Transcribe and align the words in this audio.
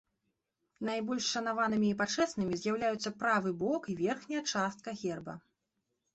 Найбольш 0.87 1.27
шанаванымі 1.33 1.87
і 1.91 1.97
пачэснымі 1.99 2.57
з'яўляюцца 2.63 3.09
правы 3.25 3.49
бок 3.61 3.83
і 3.93 3.97
верхняя 4.01 4.41
частка 4.53 4.89
герба. 5.05 5.39